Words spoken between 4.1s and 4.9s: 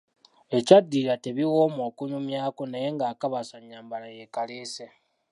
yeekaleese.